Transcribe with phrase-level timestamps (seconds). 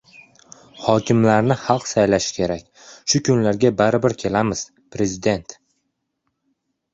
[0.83, 2.63] «Hokimlarni xalq saylashi kerak.
[3.13, 4.65] Shu kunlarga baribir kelamiz»—
[4.97, 5.57] Prezident